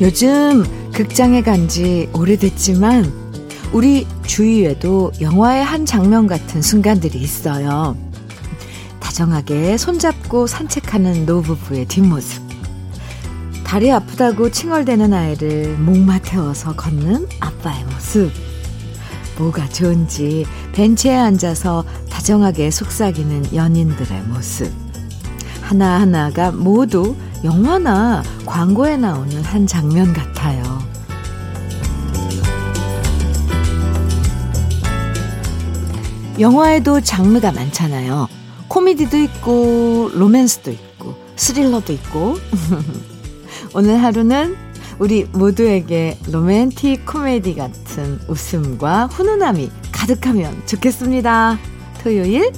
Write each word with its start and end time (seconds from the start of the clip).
요즘 0.00 0.64
극장에 0.92 1.42
간 1.42 1.68
지 1.68 2.08
오래됐지만 2.14 3.12
우리 3.72 4.06
주위에도 4.24 5.12
영화의 5.20 5.62
한 5.62 5.84
장면 5.84 6.26
같은 6.26 6.62
순간들이 6.62 7.18
있어요. 7.18 7.96
다정하게 9.00 9.76
손잡고 9.76 10.46
산책하는 10.46 11.26
노부부의 11.26 11.86
뒷모습. 11.86 12.42
다리 13.64 13.90
아프다고 13.92 14.50
칭얼대는 14.50 15.12
아이를 15.12 15.76
목마 15.76 16.18
태워서 16.20 16.74
걷는 16.74 17.26
아빠의 17.40 17.84
모습. 17.84 18.30
뭐가 19.36 19.68
좋은지 19.68 20.46
벤치에 20.72 21.14
앉아서 21.14 21.84
다정하게 22.08 22.70
속삭이는 22.70 23.54
연인들의 23.54 24.22
모습. 24.22 24.72
하나하나가 25.60 26.50
모두 26.50 27.14
영화나 27.44 28.22
광고에 28.44 28.96
나오는 28.96 29.42
한 29.44 29.66
장면 29.66 30.12
같아요. 30.12 30.62
영화에도 36.40 37.00
장르가 37.00 37.52
많잖아요. 37.52 38.28
코미디도 38.68 39.16
있고, 39.16 40.10
로맨스도 40.14 40.70
있고, 40.70 41.14
스릴러도 41.36 41.92
있고. 41.94 42.36
오늘 43.74 44.02
하루는 44.02 44.56
우리 44.98 45.24
모두에게 45.32 46.18
로맨틱 46.30 47.06
코미디 47.06 47.54
같은 47.54 48.18
웃음과 48.28 49.06
훈훈함이 49.06 49.70
가득하면 49.92 50.66
좋겠습니다. 50.66 51.58
토요일 52.02 52.52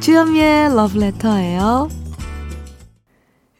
주현미의 0.00 0.74
러브레터예요. 0.74 2.03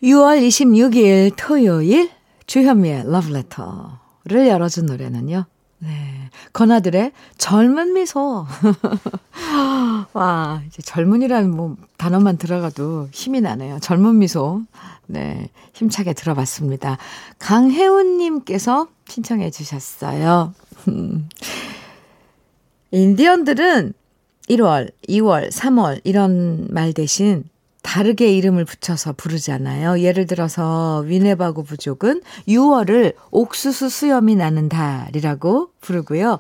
6월 0.05 0.47
26일 0.47 1.33
토요일 1.35 2.11
주현미의 2.47 3.11
러브레터를 3.11 4.49
열어준 4.49 4.85
노래는요. 4.85 5.47
네. 5.79 6.31
건아들의 6.53 7.13
젊은 7.39 7.95
미소. 7.95 8.45
와, 10.13 10.63
이제 10.67 10.83
젊은이라는 10.83 11.51
뭐 11.51 11.77
단어만 11.97 12.37
들어가도 12.37 13.09
힘이 13.13 13.41
나네요. 13.41 13.79
젊은 13.81 14.19
미소. 14.19 14.61
네. 15.07 15.49
힘차게 15.73 16.13
들어봤습니다. 16.13 16.99
강혜운님께서 17.39 18.89
신청해 19.09 19.51
주셨어요. 19.51 20.53
인디언들은 22.91 23.95
1월, 24.51 24.93
2월, 25.09 25.51
3월 25.51 26.03
이런 26.05 26.69
말 26.71 26.93
대신 26.93 27.45
다르게 27.85 28.35
이름을 28.35 28.65
붙여서 28.65 29.13
부르잖아요. 29.13 30.01
예를 30.01 30.27
들어서 30.27 31.05
위네바고 31.07 31.63
부족은 31.63 32.23
6월을 32.49 33.15
옥수수 33.31 33.91
수염이 33.91 34.35
나는 34.35 34.71
달이라고 34.71 35.71
부르고요. 35.81 36.39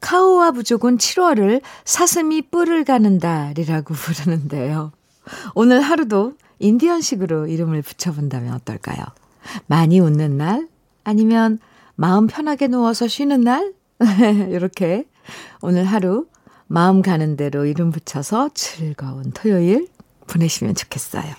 카오와 0.00 0.52
부족은 0.52 0.96
7월을 0.96 1.60
사슴이 1.84 2.42
뿔을 2.50 2.84
가는 2.84 3.18
달이라고 3.18 3.94
부르는데요. 3.94 4.90
오늘 5.54 5.82
하루도 5.82 6.32
인디언식으로 6.58 7.48
이름을 7.48 7.82
붙여본다면 7.82 8.54
어떨까요? 8.54 8.98
많이 9.66 10.00
웃는 10.00 10.38
날? 10.38 10.68
아니면 11.04 11.58
마음 11.96 12.26
편하게 12.26 12.66
누워서 12.66 13.06
쉬는 13.06 13.42
날? 13.42 13.74
이렇게 14.50 15.04
오늘 15.60 15.84
하루 15.84 16.26
마음 16.66 17.02
가는 17.02 17.36
대로 17.36 17.66
이름 17.66 17.90
붙여서 17.90 18.50
즐거운 18.54 19.32
토요일 19.32 19.86
보내시면 20.28 20.76
좋겠어요. 20.76 21.34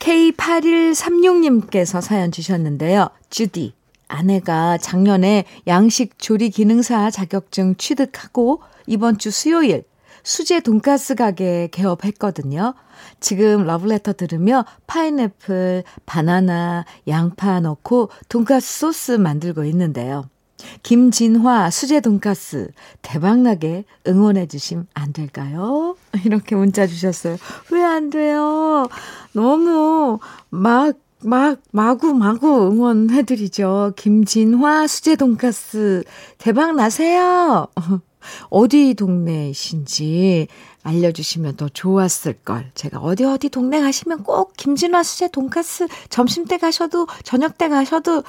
K8136님께서 0.00 2.00
사연 2.00 2.32
주셨는데요. 2.32 3.10
주디, 3.30 3.74
아내가 4.08 4.78
작년에 4.78 5.44
양식 5.66 6.18
조리 6.18 6.50
기능사 6.50 7.10
자격증 7.10 7.76
취득하고 7.76 8.62
이번 8.86 9.18
주 9.18 9.30
수요일 9.30 9.84
수제 10.22 10.60
돈가스 10.60 11.14
가게 11.14 11.68
개업했거든요. 11.70 12.74
지금 13.20 13.64
러브레터 13.64 14.14
들으며 14.14 14.64
파인애플, 14.86 15.84
바나나, 16.06 16.86
양파 17.08 17.60
넣고 17.60 18.10
돈가스 18.28 18.80
소스 18.80 19.12
만들고 19.12 19.64
있는데요. 19.64 20.24
김진화 20.82 21.70
수제 21.70 22.00
돈가스 22.00 22.70
대박나게 23.02 23.84
응원해 24.06 24.46
주시면 24.46 24.86
안 24.94 25.12
될까요? 25.12 25.96
이렇게 26.24 26.54
문자 26.56 26.86
주셨어요. 26.86 27.36
왜 27.70 27.82
안 27.82 28.10
돼요? 28.10 28.88
너무 29.32 30.18
막, 30.50 30.94
막, 31.22 31.58
마구, 31.72 32.14
마구 32.14 32.66
응원해 32.68 33.22
드리죠. 33.22 33.92
김진화 33.96 34.86
수제 34.86 35.16
돈가스 35.16 36.02
대박나세요! 36.38 37.68
어디 38.48 38.94
동네이신지 38.94 40.48
알려주시면 40.82 41.56
더 41.56 41.68
좋았을걸. 41.68 42.70
제가 42.74 42.98
어디 43.00 43.24
어디 43.24 43.48
동네 43.50 43.80
가시면 43.80 44.22
꼭 44.22 44.54
김진화 44.56 45.02
수제 45.02 45.28
돈가스 45.28 45.88
점심 46.08 46.46
때 46.46 46.56
가셔도 46.56 47.06
저녁 47.22 47.58
때 47.58 47.68
가셔도 47.68 48.22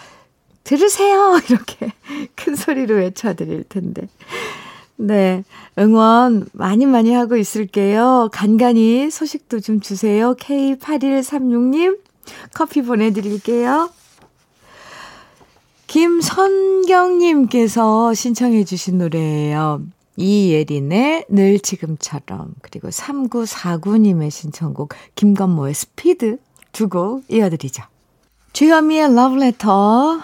들으세요! 0.66 1.40
이렇게 1.50 1.94
큰 2.36 2.56
소리로 2.58 2.96
외쳐드릴 2.96 3.64
텐데. 3.70 4.10
네. 4.98 5.44
응원 5.80 6.48
많이 6.54 6.86
많이 6.86 7.14
하고 7.14 7.38
있을게요. 7.38 8.30
간간히 8.32 9.10
소식도 9.10 9.62
좀 9.62 9.80
주세요. 9.80 10.36
K8136님, 10.36 12.00
커피 12.54 12.82
보내드릴게요. 12.82 13.90
김선경님께서 15.88 18.14
신청해주신 18.14 18.98
노래예요. 18.98 19.82
이예린의 20.18 21.26
늘 21.30 21.60
지금처럼, 21.60 22.56
그리고 22.62 22.90
3949님의 22.90 24.32
신청곡, 24.32 24.90
김건모의 25.16 25.74
스피드 25.74 26.38
두 26.72 26.88
곡 26.90 27.24
이어드리죠. 27.30 27.84
주현미의 28.54 29.14
러브레터 29.14 30.20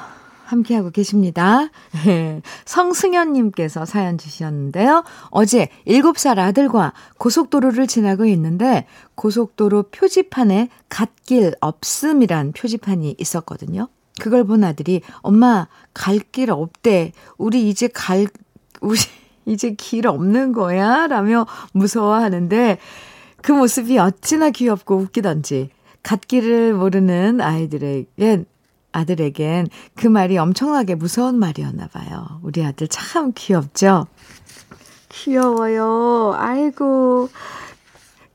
함께하고 0.52 0.92
계십니다. 0.92 1.70
성승현님께서 2.66 3.86
사연 3.86 4.18
주셨는데요. 4.18 5.04
어제 5.30 5.70
7살 5.88 6.38
아들과 6.40 6.94
고속도로를 7.18 7.88
지나고 7.88 8.26
있는데 8.26 8.86
고속도로 9.16 9.84
표지판에 9.84 10.70
갓길 10.90 11.56
없음이란 11.62 12.54
표지판이 12.54 13.16
있었거든요. 13.18 13.88
그걸 14.20 14.44
본 14.44 14.64
아들이 14.64 15.02
엄마 15.22 15.68
갈 15.94 16.20
길 16.32 16.52
없대. 16.52 17.12
우리 17.38 17.70
이제 17.70 17.88
갈 17.88 18.28
우리 18.82 19.00
이제 19.46 19.74
길 19.76 20.08
없는 20.08 20.54
거야? 20.54 21.08
라며 21.08 21.46
무서워하는데 21.74 22.78
그 23.42 23.52
모습이 23.52 23.98
어찌나 23.98 24.52
귀엽고 24.52 24.98
웃기던지 24.98 25.70
갓길을 26.04 26.74
모르는 26.74 27.42
아이들에겐 27.42 28.46
아들에겐 28.92 29.68
그 29.96 30.08
말이 30.08 30.38
엄청나게 30.38 30.96
무서운 30.96 31.40
말이었나 31.40 31.88
봐요. 31.88 32.40
우리 32.44 32.64
아들 32.64 32.88
참 32.88 33.32
귀엽죠? 33.36 34.08
귀여워요. 35.10 36.34
아이고. 36.38 37.30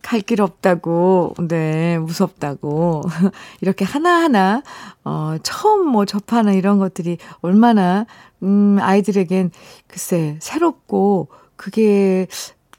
갈 0.02 0.20
길 0.22 0.40
없다고, 0.40 1.34
네, 1.48 1.98
무섭다고. 1.98 3.02
이렇게 3.60 3.84
하나하나, 3.84 4.62
어, 5.04 5.34
처음 5.42 5.88
뭐 5.88 6.04
접하는 6.04 6.54
이런 6.54 6.78
것들이 6.78 7.18
얼마나, 7.40 8.06
음, 8.44 8.78
아이들에겐 8.80 9.50
글쎄, 9.88 10.36
새롭고, 10.40 11.28
그게 11.56 12.28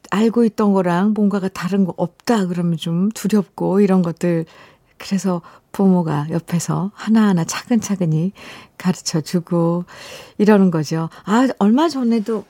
알고 0.09 0.45
있던 0.45 0.71
거랑 0.71 1.13
뭔가가 1.15 1.49
다른 1.49 1.83
거 1.83 1.93
없다 1.97 2.47
그러면 2.47 2.77
좀 2.77 3.09
두렵고, 3.09 3.81
이런 3.81 4.01
것들. 4.03 4.45
그래서 4.97 5.41
부모가 5.77 6.25
옆에서 6.31 6.89
하나하나 6.95 7.43
차근차근히 7.43 8.31
가르쳐 8.79 9.21
주고 9.21 9.85
이러는 10.39 10.71
거죠. 10.71 11.09
아, 11.23 11.47
얼마 11.59 11.87
전에도 11.87 12.45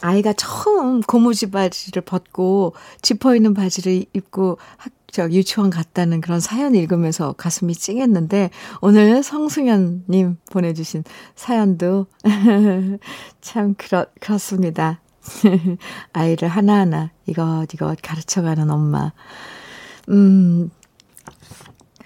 아이가 0.00 0.32
처음 0.32 1.00
고무지 1.00 1.50
바지를 1.50 2.02
벗고 2.02 2.74
지퍼 3.02 3.34
있는 3.34 3.52
바지를 3.52 4.04
입고 4.12 4.58
학, 4.76 4.92
저 5.10 5.28
유치원 5.28 5.70
갔다는 5.70 6.20
그런 6.20 6.38
사연 6.38 6.76
읽으면서 6.76 7.32
가슴이 7.32 7.74
찡했는데 7.74 8.50
오늘 8.80 9.24
성승현 9.24 10.04
님 10.08 10.36
보내주신 10.52 11.02
사연도 11.34 12.06
참 13.40 13.74
그렇, 13.76 14.06
그렇습니다. 14.20 15.00
아이를 16.12 16.46
하나하나 16.46 17.10
이것 17.26 17.66
이것 17.74 17.98
가르쳐가는 18.00 18.70
엄마. 18.70 19.10
음, 20.08 20.70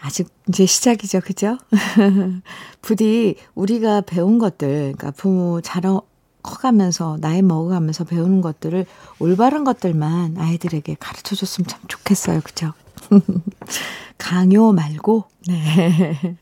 아직 0.06 0.28
이제 0.48 0.66
시작이죠. 0.66 1.20
그죠? 1.20 1.58
부디 2.80 3.34
우리가 3.56 4.02
배운 4.02 4.38
것들, 4.38 4.94
그러니까 4.96 5.10
부모 5.10 5.60
자라 5.60 6.00
커가면서, 6.42 7.18
나이 7.20 7.42
먹어가면서 7.42 8.04
배우는 8.04 8.40
것들을 8.40 8.86
올바른 9.18 9.64
것들만 9.64 10.36
아이들에게 10.38 10.96
가르쳐 11.00 11.34
줬으면 11.34 11.66
참 11.66 11.80
좋겠어요. 11.88 12.40
그죠? 12.44 12.72
강요 14.16 14.70
말고, 14.72 15.24
네. 15.48 16.16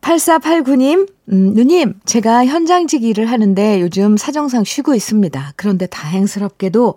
8489님, 0.00 1.10
음, 1.32 1.54
누님, 1.54 1.94
제가 2.04 2.46
현장직 2.46 3.02
일을 3.02 3.26
하는데 3.26 3.80
요즘 3.80 4.16
사정상 4.16 4.62
쉬고 4.62 4.94
있습니다. 4.94 5.54
그런데 5.56 5.86
다행스럽게도 5.86 6.94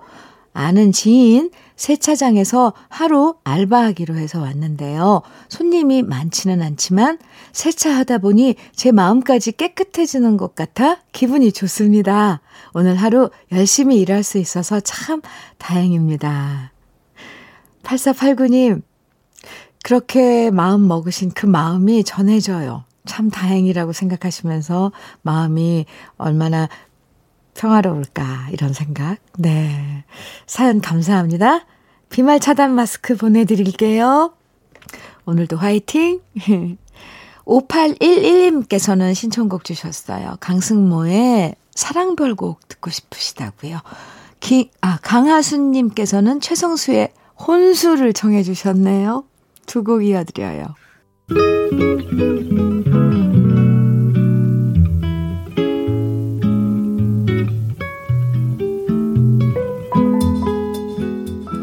아는 0.53 0.91
지인 0.91 1.49
세차장에서 1.79 2.73
하루 2.89 3.35
알바하기로 3.45 4.15
해서 4.15 4.41
왔는데요. 4.41 5.21
손님이 5.47 6.03
많지는 6.03 6.61
않지만 6.61 7.17
세차하다 7.53 8.17
보니 8.17 8.55
제 8.75 8.91
마음까지 8.91 9.53
깨끗해지는 9.53 10.35
것 10.35 10.55
같아 10.55 10.97
기분이 11.13 11.53
좋습니다. 11.53 12.41
오늘 12.73 12.95
하루 12.95 13.29
열심히 13.53 14.01
일할 14.01 14.23
수 14.23 14.39
있어서 14.39 14.81
참 14.81 15.21
다행입니다. 15.57 16.73
8489님, 17.83 18.81
그렇게 19.81 20.51
마음 20.51 20.85
먹으신 20.85 21.31
그 21.31 21.45
마음이 21.45 22.03
전해져요. 22.03 22.83
참 23.05 23.29
다행이라고 23.29 23.93
생각하시면서 23.93 24.91
마음이 25.21 25.85
얼마나 26.17 26.67
평화로울까, 27.59 28.47
이런 28.53 28.71
생각. 28.71 29.17
네. 29.37 30.05
사연 30.47 30.79
감사합니다. 30.79 31.65
비말 32.09 32.39
차단 32.39 32.73
마스크 32.73 33.17
보내드릴게요. 33.17 34.33
오늘도 35.25 35.57
화이팅! 35.57 36.21
5811님께서는 37.45 39.13
신청곡 39.13 39.65
주셨어요. 39.65 40.37
강승모의 40.39 41.55
사랑별곡 41.75 42.65
듣고 42.69 42.91
싶으시다고요. 42.91 43.79
기, 44.39 44.71
아, 44.79 44.97
강하순님께서는 45.01 46.39
최성수의 46.39 47.11
혼수를 47.45 48.13
청해 48.13 48.43
주셨네요. 48.43 49.25
두 49.65 49.83
곡 49.83 50.05
이어드려요. 50.05 50.75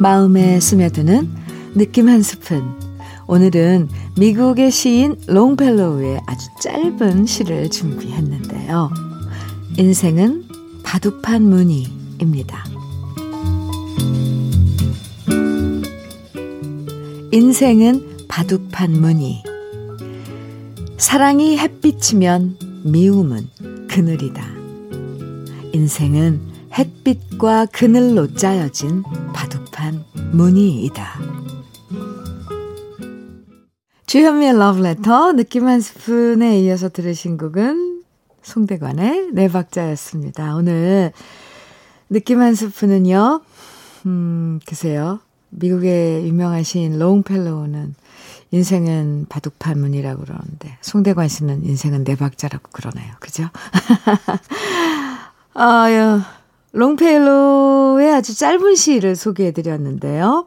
마음에 0.07 0.61
스며드는 0.61 1.29
느낌 1.75 2.09
한 2.09 2.23
스푼. 2.23 2.79
오늘은 3.27 3.89
미국의 4.17 4.71
시인 4.71 5.17
롱펠로우의 5.27 6.21
아주 6.27 6.47
짧은 6.61 7.27
시를 7.27 7.69
준비했는데요. 7.71 8.89
인생은 9.77 10.45
바둑판 10.85 11.43
무늬입니다. 11.43 12.65
인생은 17.33 18.27
바둑판 18.29 18.93
무늬. 18.93 19.43
사랑이 20.99 21.59
햇빛이면 21.59 22.59
미움은 22.85 23.49
그늘이다. 23.89 24.47
인생은 25.73 26.43
햇빛과 26.79 27.67
그늘로 27.73 28.33
짜여진 28.35 29.03
바둑 29.35 29.66
판 29.77 30.03
무늬이다. 30.33 31.21
주현미의 34.07 34.57
러브레터 34.57 35.33
느낌 35.33 35.67
한 35.67 35.83
스푼에 35.83 36.61
이어서 36.61 36.89
들으신 36.89 37.37
곡은 37.37 38.03
송대관의 38.41 39.33
네 39.35 39.49
박자였습니다. 39.49 40.57
오늘 40.57 41.13
느낌 42.09 42.41
한 42.41 42.55
스푼은요. 42.55 43.43
음, 44.07 44.61
글쎄요. 44.67 45.21
미국의 45.51 46.27
유명하신 46.27 46.99
롱펠로우는 46.99 47.95
인생은 48.53 49.27
바둑판 49.29 49.79
문이라고 49.79 50.25
그러는데 50.25 50.79
송대관 50.81 51.29
씨는 51.29 51.67
인생은 51.67 52.05
네 52.05 52.17
박자라고 52.17 52.71
그러네요. 52.73 53.13
그죠? 53.21 53.51
아, 55.53 56.25
롱펠로우의 56.77 58.13
아주 58.13 58.37
짧은 58.37 58.75
시를 58.75 59.17
소개해 59.17 59.53
드렸는데요. 59.53 60.47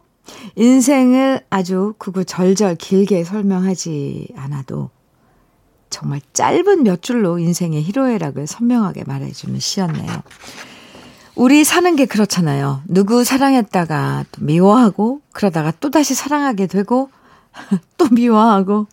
인생을 0.56 1.42
아주 1.50 1.96
구구절절 1.98 2.76
길게 2.76 3.24
설명하지 3.24 4.28
않아도 4.38 4.92
정말 5.90 6.22
짧은 6.34 6.84
몇 6.84 7.02
줄로 7.02 7.40
인생의 7.40 7.81
희로애락을 7.81 8.46
선명하게 8.46 9.06
말해주는 9.08 9.60
시였네요. 9.60 10.22
우리 11.34 11.64
사는 11.64 11.96
게 11.96 12.06
그렇잖아요. 12.06 12.84
누구 12.86 13.24
사랑했다가 13.24 14.26
또 14.31 14.46
미워하고, 14.46 15.22
그러다가 15.31 15.74
또 15.80 15.90
다시 15.90 16.14
사랑하게 16.14 16.68
되고, 16.68 17.10
또 17.98 18.08
미워하고. 18.12 18.86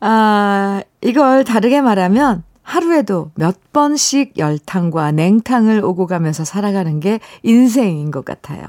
아, 0.00 0.82
이걸 1.00 1.44
다르게 1.44 1.80
말하면 1.80 2.42
하루에도 2.70 3.32
몇 3.34 3.72
번씩 3.72 4.38
열탕과 4.38 5.10
냉탕을 5.10 5.84
오고 5.84 6.06
가면서 6.06 6.44
살아가는 6.44 7.00
게 7.00 7.18
인생인 7.42 8.12
것 8.12 8.24
같아요. 8.24 8.64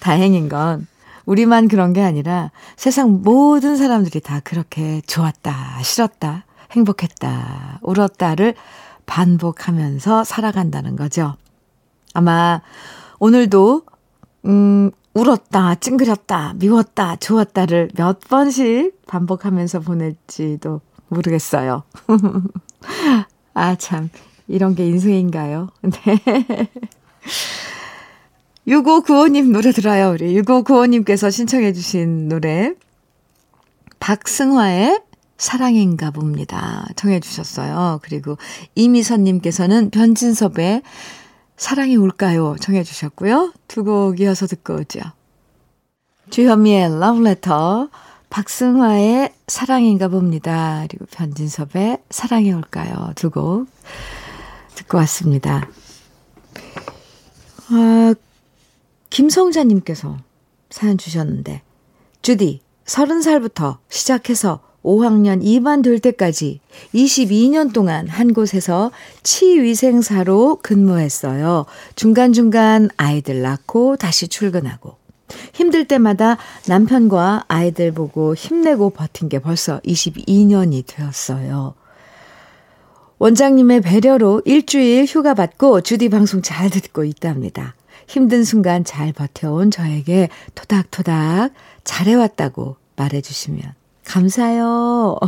다행인 0.00 0.48
건 0.48 0.86
우리만 1.26 1.68
그런 1.68 1.92
게 1.92 2.00
아니라 2.02 2.50
세상 2.74 3.20
모든 3.22 3.76
사람들이 3.76 4.20
다 4.20 4.40
그렇게 4.40 5.02
좋았다, 5.02 5.82
싫었다, 5.82 6.46
행복했다, 6.70 7.80
울었다를 7.82 8.54
반복하면서 9.04 10.24
살아간다는 10.24 10.96
거죠. 10.96 11.34
아마 12.14 12.62
오늘도, 13.18 13.82
음, 14.46 14.90
울었다, 15.12 15.74
찡그렸다, 15.74 16.54
미웠다, 16.56 17.16
좋았다를 17.16 17.90
몇 17.94 18.20
번씩 18.20 19.04
반복하면서 19.06 19.80
보낼지도 19.80 20.80
모르겠어요. 21.08 21.82
아, 23.54 23.74
참. 23.76 24.10
이런 24.48 24.74
게 24.74 24.86
인생인가요? 24.86 25.68
네. 25.82 26.68
6595님 28.66 29.50
노래 29.50 29.72
들어요, 29.72 30.10
우리. 30.12 30.34
6595님께서 30.40 31.30
신청해 31.30 31.72
주신 31.72 32.28
노래. 32.28 32.74
박승화의 34.00 35.00
사랑인가 35.36 36.10
봅니다. 36.10 36.86
청해 36.96 37.20
주셨어요. 37.20 38.00
그리고 38.02 38.36
이미선님께서는 38.74 39.90
변진섭의 39.90 40.82
사랑이 41.56 41.96
올까요? 41.96 42.56
청해 42.60 42.82
주셨고요. 42.84 43.52
두 43.68 43.84
곡 43.84 44.20
이어서 44.20 44.46
듣고 44.46 44.74
오죠. 44.74 45.00
주현미의 46.30 46.98
러브레터, 47.00 47.88
박승화의 48.32 49.30
사랑인가 49.46 50.08
봅니다. 50.08 50.86
그리고 50.88 51.04
변진섭의 51.10 51.98
사랑이 52.08 52.50
올까요? 52.52 53.12
두 53.14 53.28
곡 53.28 53.66
듣고 54.74 54.96
왔습니다. 54.98 55.68
아, 57.68 58.14
김성자님께서 59.10 60.16
사연 60.70 60.96
주셨는데, 60.96 61.60
주디, 62.22 62.62
30살부터 62.86 63.76
시작해서 63.90 64.60
5학년 64.82 65.42
2반 65.44 65.84
될 65.84 65.98
때까지 65.98 66.60
22년 66.94 67.74
동안 67.74 68.08
한 68.08 68.32
곳에서 68.32 68.90
치위생사로 69.22 70.60
근무했어요. 70.62 71.66
중간중간 71.96 72.88
아이들 72.96 73.42
낳고 73.42 73.96
다시 73.96 74.26
출근하고. 74.26 75.01
힘들 75.52 75.86
때마다 75.86 76.36
남편과 76.68 77.44
아이들 77.48 77.92
보고 77.92 78.34
힘내고 78.34 78.90
버틴 78.90 79.28
게 79.28 79.38
벌써 79.38 79.80
22년이 79.80 80.84
되었어요. 80.86 81.74
원장님의 83.18 83.82
배려로 83.82 84.42
일주일 84.44 85.04
휴가 85.04 85.34
받고 85.34 85.82
주디 85.82 86.08
방송 86.08 86.42
잘 86.42 86.70
듣고 86.70 87.04
있답니다. 87.04 87.74
힘든 88.08 88.42
순간 88.42 88.84
잘 88.84 89.12
버텨온 89.12 89.70
저에게 89.70 90.28
토닥토닥 90.54 91.52
잘해왔다고 91.84 92.76
말해주시면 92.96 93.62
감사해요. 94.04 95.18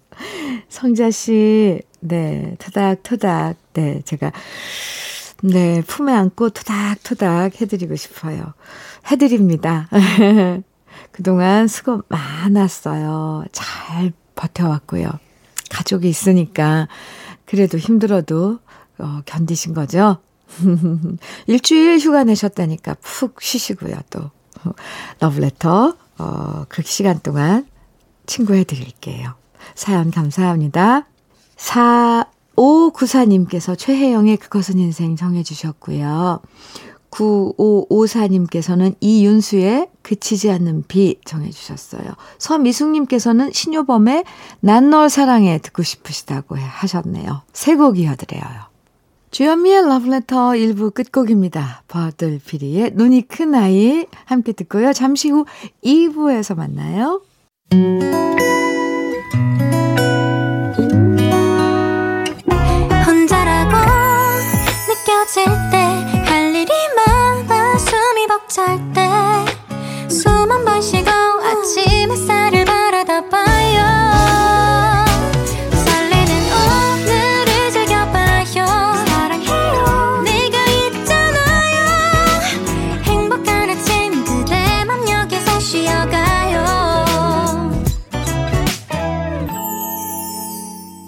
성자 0.68 1.10
씨, 1.10 1.80
네, 2.00 2.56
토닥토닥, 2.58 3.56
네, 3.72 4.02
제가, 4.04 4.32
네, 5.42 5.82
품에 5.86 6.12
안고 6.12 6.50
토닥토닥 6.50 7.60
해드리고 7.60 7.96
싶어요. 7.96 8.52
해드립니다. 9.10 9.88
그동안 11.12 11.66
수고 11.66 12.02
많았어요. 12.08 13.44
잘 13.52 14.12
버텨왔고요. 14.34 15.10
가족이 15.70 16.08
있으니까, 16.08 16.88
그래도 17.46 17.78
힘들어도, 17.78 18.58
어, 18.98 19.20
견디신 19.24 19.74
거죠? 19.74 20.18
일주일 21.46 21.98
휴가 21.98 22.24
내셨다니까 22.24 22.96
푹 23.00 23.40
쉬시고요, 23.40 23.96
또. 24.10 24.30
러브레터, 25.20 25.96
어, 26.18 26.64
그 26.68 26.82
시간 26.82 27.18
동안 27.20 27.66
친구해 28.26 28.64
드릴게요. 28.64 29.34
사연 29.74 30.10
감사합니다. 30.10 31.06
4594님께서 32.60 33.76
최혜영의 33.76 34.36
그것은 34.36 34.78
인생 34.78 35.16
정해 35.16 35.42
주셨고요. 35.42 36.40
9554님께서는 37.10 38.94
이윤수의 39.00 39.88
그치지 40.02 40.50
않는 40.50 40.84
비 40.86 41.18
정해주셨어요. 41.24 42.04
서미숙님께서는 42.38 43.50
신효범의 43.52 44.24
난 44.60 44.90
널 44.90 45.08
사랑해 45.10 45.58
듣고 45.58 45.82
싶으시다고 45.82 46.56
하셨네요. 46.56 47.42
세 47.52 47.76
곡 47.76 47.98
이어드려요. 47.98 48.70
주현미의 49.30 49.86
러브레터 49.86 50.50
1부 50.50 50.92
끝곡입니다. 50.92 51.84
버들피리의 51.88 52.92
눈이 52.94 53.28
큰 53.28 53.54
아이 53.54 54.06
함께 54.24 54.52
듣고요. 54.52 54.92
잠시 54.92 55.30
후 55.30 55.46
2부에서 55.84 56.56
만나요. 56.56 57.22
벅찰 68.50 68.78
때숨 70.08 70.50
한 70.50 70.64
번 70.64 70.82
쉬고. 70.82 71.20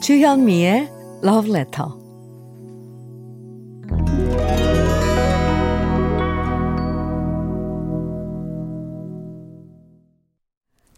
주현미의 0.03 0.91
Letter. 1.49 2.02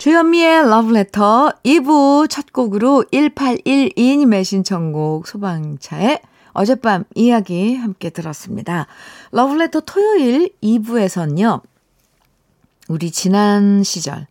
주현미의 0.05 0.65
Letter 0.67 1.53
2부 1.65 2.29
첫 2.29 2.53
곡으로 2.53 3.07
1812님의 3.11 4.45
신청곡 4.45 5.27
소방차의 5.27 6.21
어젯밤 6.53 7.05
이야기 7.15 7.75
함께 7.77 8.11
들었습니다. 8.11 8.87
Letter 9.33 9.83
토요일 9.87 10.51
2부에선요. 10.63 11.63
우리 12.89 13.11
지난 13.11 13.83
시절 13.83 14.27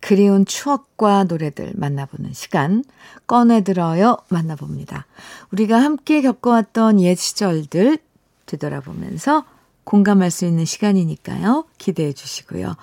그리운 0.00 0.44
추억과 0.44 1.24
노래들 1.24 1.72
만나보는 1.76 2.34
시간 2.34 2.84
꺼내들어요 3.26 4.18
만나봅니다. 4.28 5.06
우리가 5.50 5.82
함께 5.82 6.20
겪어왔던 6.20 7.00
옛 7.00 7.14
시절들 7.14 7.96
되돌아보면서 8.44 9.46
공감할 9.84 10.30
수 10.30 10.44
있는 10.44 10.66
시간이니까요. 10.66 11.64
기대해 11.78 12.12
주시고요. 12.12 12.76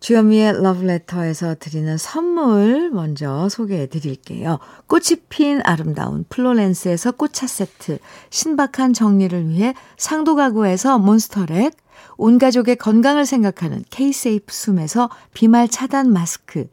주현미의 0.00 0.62
러브레터에서 0.62 1.56
드리는 1.58 1.96
선물 1.98 2.90
먼저 2.90 3.48
소개해 3.48 3.86
드릴게요. 3.86 4.58
꽃이 4.86 5.22
핀 5.28 5.60
아름다운 5.64 6.24
플로렌스에서 6.28 7.12
꽃차 7.12 7.46
세트, 7.46 7.98
신박한 8.30 8.92
정리를 8.92 9.48
위해 9.48 9.74
상도 9.96 10.36
가구에서 10.36 10.98
몬스터렉, 10.98 11.76
온 12.16 12.38
가족의 12.38 12.76
건강을 12.76 13.26
생각하는 13.26 13.84
K-세이프 13.90 14.52
숨에서 14.52 15.10
비말 15.34 15.68
차단 15.68 16.12
마스크, 16.12 16.68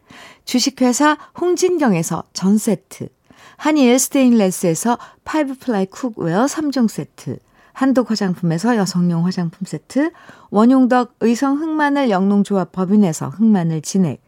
주식회사 0.45 1.17
홍진경에서 1.39 2.23
전 2.33 2.57
세트, 2.59 3.09
한일 3.57 3.97
스테인레스에서 3.97 4.99
five 5.23 5.55
ply 5.59 5.87
cookware 5.87 6.45
3종 6.45 6.87
세트, 6.87 7.39
한독 7.75 8.09
화장품에서 8.09 8.77
여성용 8.77 9.25
화장품 9.25 9.65
세트, 9.65 10.11
원용덕 10.49 11.15
의성 11.19 11.61
흑마늘 11.61 12.09
영농조합 12.09 12.71
법인에서 12.71 13.27
흑마늘 13.27 13.81
진액, 13.81 14.23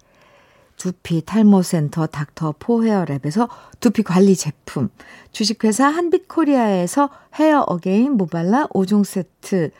두피 0.75 1.23
탈모센터 1.25 2.07
닥터 2.07 2.55
포헤어랩에서 2.59 3.47
두피 3.79 4.03
관리 4.03 4.35
제품, 4.35 4.89
주식회사 5.31 5.87
한빛코리아에서 5.87 7.09
헤어 7.35 7.61
어게인 7.61 8.17
모발라 8.17 8.67
5종 8.67 9.05
세트, 9.05 9.71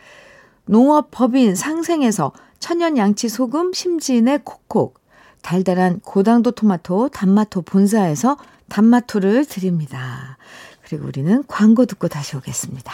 농업 0.65 1.11
법인 1.11 1.53
상생에서 1.53 2.31
천연 2.59 2.95
양치 2.97 3.27
소금 3.27 3.73
심지인의 3.73 4.45
콕콕, 4.45 4.97
달달한 5.41 5.99
고당도 5.99 6.51
토마토 6.51 7.09
단마토 7.09 7.63
본사에서 7.63 8.37
단마토를 8.69 9.45
드립니다. 9.45 10.37
그리고 10.85 11.05
우리는 11.05 11.43
광고 11.47 11.85
듣고 11.85 12.07
다시 12.07 12.37
오겠습니다. 12.37 12.93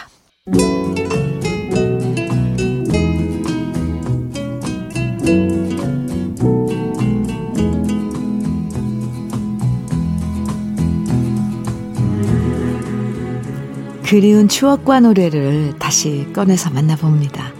그리운 14.13 14.47
추억과 14.47 15.00
노래를 15.00 15.73
다시 15.79 16.27
꺼내서 16.33 16.69
만나봅니다. 16.69 17.51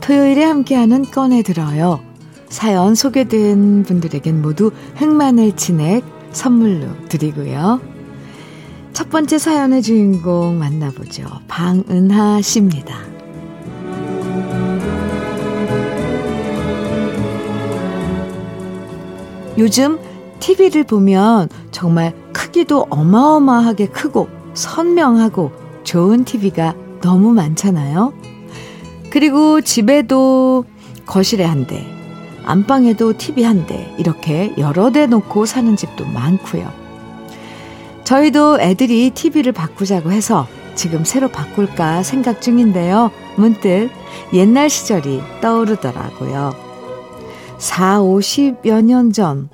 토요일에 0.00 0.44
함께하는 0.44 1.04
꺼내 1.10 1.42
들어요. 1.42 2.00
사연 2.48 2.94
소개된 2.94 3.82
분들에겐 3.82 4.40
모두 4.40 4.70
흑마늘 4.94 5.54
진액 5.56 6.04
선물로 6.30 6.86
드리고요. 7.10 7.91
첫 8.92 9.08
번째 9.08 9.38
사연의 9.38 9.82
주인공 9.82 10.58
만나보죠. 10.58 11.24
방은하 11.48 12.42
씨입니다. 12.42 12.96
요즘 19.58 19.98
TV를 20.40 20.84
보면 20.84 21.48
정말 21.70 22.14
크기도 22.32 22.86
어마어마하게 22.90 23.86
크고 23.86 24.28
선명하고 24.54 25.52
좋은 25.84 26.24
TV가 26.24 26.74
너무 27.00 27.32
많잖아요. 27.32 28.12
그리고 29.10 29.60
집에도 29.60 30.64
거실에 31.06 31.44
한 31.44 31.66
대, 31.66 31.86
안방에도 32.44 33.16
TV 33.16 33.44
한 33.44 33.66
대, 33.66 33.94
이렇게 33.98 34.54
여러 34.58 34.90
대 34.90 35.06
놓고 35.06 35.46
사는 35.46 35.76
집도 35.76 36.04
많고요. 36.06 36.81
저희도 38.12 38.60
애들이 38.60 39.08
TV를 39.08 39.52
바꾸자고 39.52 40.12
해서 40.12 40.46
지금 40.74 41.02
새로 41.02 41.28
바꿀까 41.28 42.02
생각 42.02 42.42
중인데요. 42.42 43.10
문득 43.36 43.88
옛날 44.34 44.68
시절이 44.68 45.22
떠오르더라고요. 45.40 46.52
4, 47.56 48.00
50여 48.02 48.84
년 48.84 49.14
전, 49.14 49.48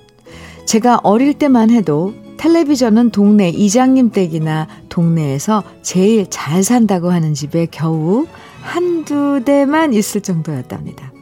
제가 0.67 0.99
어릴 1.05 1.35
때만 1.35 1.71
해도 1.71 2.15
텔레비전은 2.37 3.11
동네 3.11 3.49
이장님 3.49 4.11
댁이나 4.11 4.67
동네에서 4.88 5.62
제일 5.83 6.27
잘 6.29 6.65
산다고 6.65 7.12
하는 7.12 7.35
집에 7.35 7.69
겨우 7.71 8.27
한두 8.62 9.41
대만 9.45 9.95
있을 9.95 10.21
정도였답니다. 10.21 11.12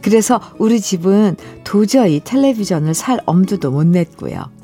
그래서 0.00 0.40
우리 0.58 0.80
집은 0.80 1.36
도저히 1.62 2.22
텔레비전을 2.24 2.94
살 2.94 3.20
엄두도 3.26 3.70
못 3.70 3.86
냈고요. 3.86 4.59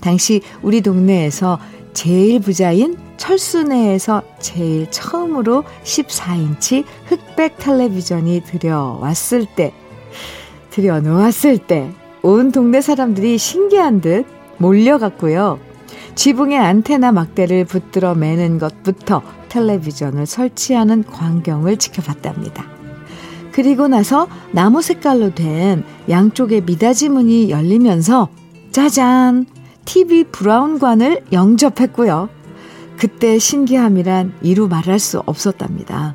당시 0.00 0.42
우리 0.62 0.80
동네에서 0.80 1.58
제일 1.92 2.40
부자인 2.40 2.96
철수네에서 3.16 4.22
제일 4.38 4.90
처음으로 4.90 5.64
14인치 5.84 6.84
흑백 7.06 7.58
텔레비전이 7.58 8.42
들여왔을 8.44 9.46
때, 9.54 9.72
들여놓았을 10.70 11.58
때, 11.58 11.90
온 12.22 12.52
동네 12.52 12.80
사람들이 12.80 13.38
신기한 13.38 14.00
듯 14.00 14.24
몰려갔고요. 14.58 15.58
지붕에 16.14 16.56
안테나 16.56 17.12
막대를 17.12 17.64
붙들어 17.64 18.14
매는 18.14 18.58
것부터 18.58 19.22
텔레비전을 19.48 20.26
설치하는 20.26 21.04
광경을 21.04 21.76
지켜봤답니다. 21.76 22.64
그리고 23.52 23.88
나서 23.88 24.28
나무 24.52 24.80
색깔로 24.80 25.34
된 25.34 25.84
양쪽의 26.08 26.62
미닫이 26.62 27.08
문이 27.08 27.50
열리면서 27.50 28.28
짜잔! 28.70 29.59
TV 29.90 30.22
브라운관을 30.22 31.24
영접했고요. 31.32 32.28
그때 32.96 33.40
신기함이란 33.40 34.34
이루 34.40 34.68
말할 34.68 35.00
수 35.00 35.20
없었답니다. 35.26 36.14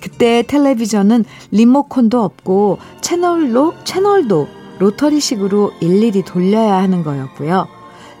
그때 0.00 0.44
텔레비전은 0.46 1.24
리모컨도 1.50 2.22
없고 2.22 2.78
채널로 3.00 3.74
채널도 3.82 4.46
로터리식으로 4.78 5.72
일일이 5.80 6.22
돌려야 6.22 6.76
하는 6.76 7.02
거였고요. 7.02 7.66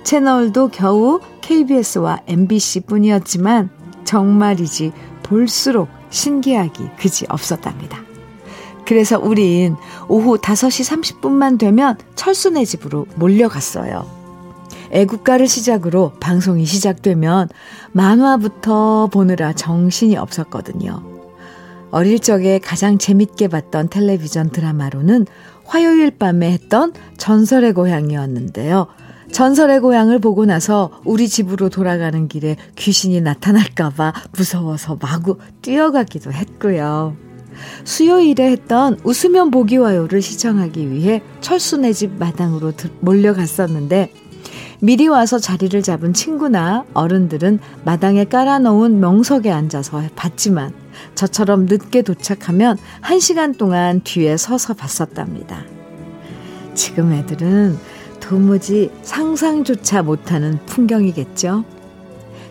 채널도 0.02 0.70
겨우 0.70 1.20
KBS와 1.42 2.22
MBC 2.26 2.80
뿐이었지만 2.80 3.70
정말이지 4.02 4.90
볼수록 5.22 5.86
신기하기 6.10 6.96
그지 6.98 7.26
없었답니다. 7.28 8.00
그래서 8.84 9.16
우린 9.20 9.76
오후 10.08 10.38
5시 10.38 11.20
30분만 11.20 11.56
되면 11.56 11.96
철수네 12.16 12.64
집으로 12.64 13.06
몰려갔어요. 13.14 14.17
애국가를 14.90 15.48
시작으로 15.48 16.12
방송이 16.20 16.64
시작되면 16.64 17.48
만화부터 17.92 19.08
보느라 19.12 19.52
정신이 19.52 20.16
없었거든요. 20.16 21.02
어릴 21.90 22.18
적에 22.18 22.58
가장 22.58 22.98
재밌게 22.98 23.48
봤던 23.48 23.88
텔레비전 23.88 24.50
드라마로는 24.50 25.26
화요일 25.64 26.10
밤에 26.10 26.52
했던 26.52 26.92
전설의 27.16 27.74
고향이었는데요. 27.74 28.86
전설의 29.32 29.80
고향을 29.80 30.18
보고 30.18 30.46
나서 30.46 30.90
우리 31.04 31.28
집으로 31.28 31.68
돌아가는 31.68 32.28
길에 32.28 32.56
귀신이 32.76 33.20
나타날까봐 33.20 34.14
무서워서 34.36 34.98
마구 35.00 35.38
뛰어가기도 35.60 36.32
했고요. 36.32 37.14
수요일에 37.84 38.52
했던 38.52 38.98
웃으면 39.04 39.50
보기 39.50 39.76
와요를 39.76 40.22
시청하기 40.22 40.90
위해 40.90 41.22
철수네 41.40 41.92
집 41.92 42.12
마당으로 42.18 42.72
몰려갔었는데 43.00 44.12
미리 44.80 45.08
와서 45.08 45.38
자리를 45.38 45.82
잡은 45.82 46.12
친구나 46.12 46.84
어른들은 46.94 47.58
마당에 47.84 48.24
깔아놓은 48.24 49.00
명석에 49.00 49.50
앉아서 49.50 50.02
봤지만 50.14 50.72
저처럼 51.16 51.66
늦게 51.66 52.02
도착하면 52.02 52.78
한 53.00 53.18
시간 53.18 53.54
동안 53.54 54.00
뒤에 54.04 54.36
서서 54.36 54.74
봤었답니다. 54.74 55.64
지금 56.74 57.12
애들은 57.12 57.76
도무지 58.20 58.90
상상조차 59.02 60.02
못하는 60.02 60.58
풍경이겠죠. 60.66 61.64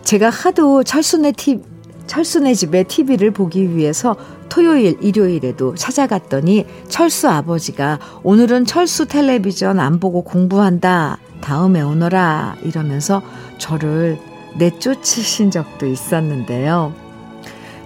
제가 0.03 0.29
하도 0.29 0.83
철수네 0.83 1.31
티, 1.33 1.61
철수네 2.07 2.55
집에 2.55 2.83
TV를 2.83 3.31
보기 3.31 3.75
위해서 3.75 4.17
토요일, 4.49 4.97
일요일에도 5.01 5.75
찾아갔더니 5.75 6.65
철수 6.87 7.29
아버지가 7.29 7.99
오늘은 8.23 8.65
철수 8.65 9.05
텔레비전 9.05 9.79
안 9.79 9.99
보고 9.99 10.23
공부한다. 10.23 11.17
다음에 11.41 11.81
오너라. 11.81 12.57
이러면서 12.63 13.21
저를 13.57 14.19
내쫓으신 14.57 15.51
적도 15.51 15.85
있었는데요. 15.85 16.93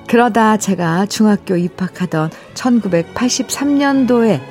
그러다 0.07 0.57
제가 0.57 1.05
중학교 1.05 1.55
입학하던 1.55 2.31
1983년도에 2.53 4.41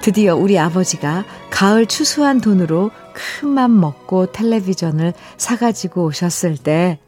드디어 0.00 0.34
우리 0.34 0.58
아버지가 0.58 1.24
가을 1.50 1.84
추수한 1.86 2.40
돈으로 2.40 2.90
큰 3.12 3.50
맘 3.50 3.78
먹고 3.80 4.32
텔레비전을 4.32 5.12
사가지고 5.36 6.04
오셨을 6.06 6.56
때 6.56 6.98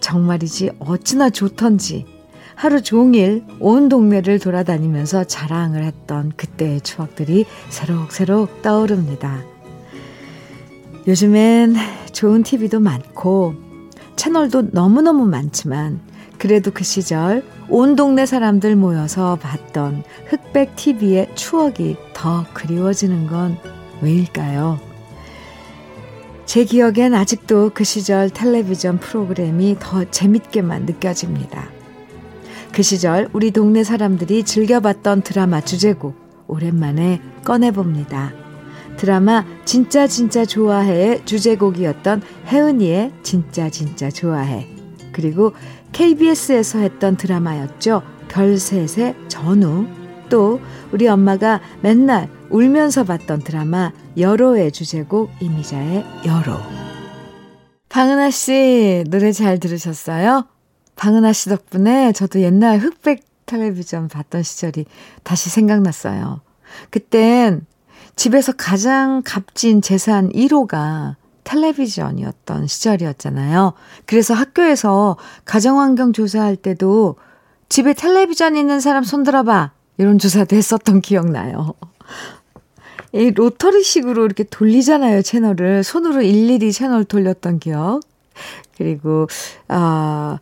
정말이지 0.00 0.70
어찌나 0.80 1.30
좋던지 1.30 2.06
하루 2.58 2.82
종일 2.82 3.44
온 3.60 3.88
동네를 3.88 4.40
돌아다니면서 4.40 5.22
자랑을 5.22 5.84
했던 5.84 6.32
그때의 6.36 6.80
추억들이 6.80 7.46
새록새록 7.68 8.62
떠오릅니다. 8.62 9.44
요즘엔 11.06 11.76
좋은 12.10 12.42
TV도 12.42 12.80
많고 12.80 13.54
채널도 14.16 14.70
너무너무 14.72 15.24
많지만 15.26 16.00
그래도 16.36 16.72
그 16.72 16.82
시절 16.82 17.44
온 17.68 17.94
동네 17.94 18.26
사람들 18.26 18.74
모여서 18.74 19.36
봤던 19.36 20.02
흑백 20.26 20.74
TV의 20.74 21.36
추억이 21.36 21.96
더 22.12 22.44
그리워지는 22.54 23.28
건 23.28 23.56
왜일까요? 24.02 24.80
제 26.44 26.64
기억엔 26.64 27.14
아직도 27.14 27.70
그 27.72 27.84
시절 27.84 28.30
텔레비전 28.30 28.98
프로그램이 28.98 29.76
더 29.78 30.10
재밌게만 30.10 30.86
느껴집니다. 30.86 31.77
그 32.78 32.84
시절 32.84 33.28
우리 33.32 33.50
동네 33.50 33.82
사람들이 33.82 34.44
즐겨봤던 34.44 35.22
드라마 35.22 35.60
주제곡 35.60 36.46
오랜만에 36.46 37.20
꺼내봅니다. 37.44 38.32
드라마 38.96 39.44
진짜 39.64 40.06
진짜 40.06 40.44
좋아해의 40.44 41.24
주제곡이었던 41.24 42.22
혜은이의 42.46 43.14
진짜 43.24 43.68
진짜 43.68 44.12
좋아해. 44.12 44.68
그리고 45.10 45.54
KBS에서 45.90 46.78
했던 46.78 47.16
드라마였죠. 47.16 48.02
별셋의 48.28 49.16
전우. 49.26 49.88
또 50.28 50.60
우리 50.92 51.08
엄마가 51.08 51.60
맨날 51.80 52.28
울면서 52.48 53.02
봤던 53.02 53.40
드라마 53.40 53.90
여로의 54.16 54.70
주제곡 54.70 55.32
이미자의 55.40 56.06
여로. 56.26 56.54
방은하 57.88 58.30
씨 58.30 59.02
노래 59.08 59.32
잘 59.32 59.58
들으셨어요? 59.58 60.46
방은하 60.98 61.32
씨 61.32 61.48
덕분에 61.48 62.12
저도 62.12 62.40
옛날 62.40 62.78
흑백 62.78 63.24
텔레비전 63.46 64.08
봤던 64.08 64.42
시절이 64.42 64.84
다시 65.22 65.48
생각났어요. 65.48 66.40
그땐 66.90 67.64
집에서 68.16 68.52
가장 68.52 69.22
값진 69.24 69.80
재산 69.80 70.28
1호가 70.30 71.14
텔레비전이었던 71.44 72.66
시절이었잖아요. 72.66 73.72
그래서 74.04 74.34
학교에서 74.34 75.16
가정환경 75.46 76.12
조사할 76.12 76.56
때도 76.56 77.16
집에 77.68 77.94
텔레비전 77.94 78.56
있는 78.56 78.80
사람 78.80 79.04
손들어봐. 79.04 79.70
이런 79.98 80.18
조사도 80.18 80.56
했었던 80.56 81.00
기억나요. 81.00 81.74
이 83.12 83.30
로터리식으로 83.30 84.26
이렇게 84.26 84.44
돌리잖아요, 84.44 85.22
채널을. 85.22 85.84
손으로 85.84 86.22
일일이 86.22 86.72
채널 86.72 87.04
돌렸던 87.04 87.60
기억. 87.60 88.00
그리고, 88.76 89.26
아, 89.68 90.38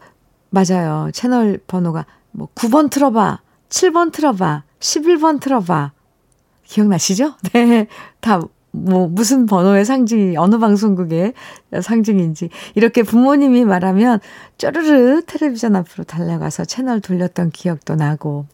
맞아요. 0.57 1.11
채널 1.13 1.59
번호가 1.67 2.07
뭐 2.33 2.49
9번 2.55 2.91
틀어봐, 2.91 3.41
7번 3.69 4.13
틀어봐, 4.13 4.63
11번 4.81 5.41
틀어봐. 5.41 5.93
기억나시죠? 6.65 7.35
네. 7.53 7.87
다 8.21 8.41
뭐 8.77 9.09
무슨 9.09 9.47
번호의 9.47 9.85
상징이 9.85 10.37
어느 10.37 10.59
방송국의 10.59 11.33
상징인지 11.81 12.51
이렇게 12.75 13.03
부모님이 13.03 13.65
말하면 13.65 14.21
쪼르르 14.59 15.23
텔레비전 15.27 15.77
앞으로 15.77 16.05
달려가서 16.05 16.67
채널 16.67 17.01
돌렸던 17.01 17.51
기억도 17.51 17.95
나고 17.95 18.47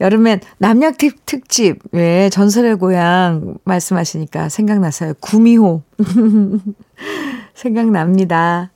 여름엔 0.00 0.40
남양 0.58 0.94
특집 1.26 1.78
왜 1.92 2.28
전설의 2.30 2.76
고향 2.76 3.56
말씀하시니까 3.64 4.48
생각나서요. 4.48 5.14
구미호 5.20 5.82
생각납니다. 7.54 8.70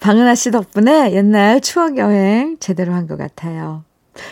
방은하 0.00 0.34
씨 0.34 0.50
덕분에 0.50 1.12
옛날 1.14 1.60
추억 1.60 1.96
여행 1.98 2.56
제대로 2.60 2.92
한 2.94 3.06
것 3.06 3.16
같아요. 3.16 3.84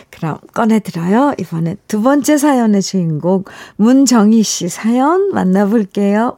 그럼 0.09 0.37
꺼내들어요. 0.53 1.35
이번에 1.39 1.75
두 1.87 2.01
번째 2.01 2.37
사연의 2.37 2.81
주인공 2.81 3.43
문정희 3.77 4.41
씨 4.43 4.67
사연 4.67 5.31
만나볼게요. 5.31 6.37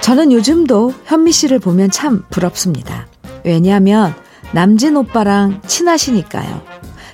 저는 0.00 0.32
요즘도 0.32 0.92
현미 1.04 1.32
씨를 1.32 1.58
보면 1.58 1.90
참 1.90 2.24
부럽습니다. 2.30 3.06
왜냐하면 3.44 4.14
남진 4.52 4.96
오빠랑 4.96 5.62
친하시니까요. 5.66 6.62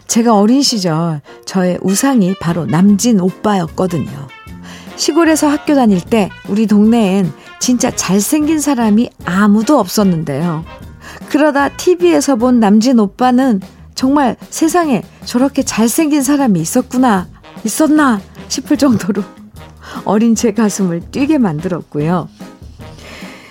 제가 0.06 0.34
어린 0.38 0.62
시절 0.62 1.20
저의 1.44 1.78
우상이 1.82 2.34
바로 2.40 2.64
남진 2.64 3.20
오빠였거든요. 3.20 4.26
시골에서 4.98 5.48
학교 5.48 5.74
다닐 5.74 6.00
때 6.00 6.28
우리 6.48 6.66
동네엔 6.66 7.32
진짜 7.60 7.90
잘생긴 7.90 8.60
사람이 8.60 9.10
아무도 9.24 9.78
없었는데요. 9.78 10.64
그러다 11.30 11.70
TV에서 11.70 12.36
본 12.36 12.60
남진 12.60 12.98
오빠는 12.98 13.60
정말 13.94 14.36
세상에 14.50 15.02
저렇게 15.24 15.62
잘생긴 15.62 16.22
사람이 16.22 16.60
있었구나, 16.60 17.28
있었나 17.64 18.20
싶을 18.48 18.76
정도로 18.76 19.22
어린 20.04 20.34
제 20.34 20.52
가슴을 20.52 21.10
뛰게 21.10 21.38
만들었고요. 21.38 22.28